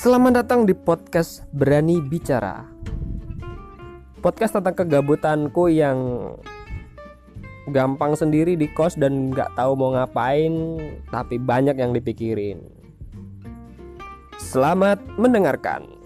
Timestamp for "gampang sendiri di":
7.68-8.64